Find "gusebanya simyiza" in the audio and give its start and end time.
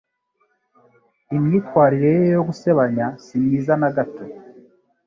2.47-3.73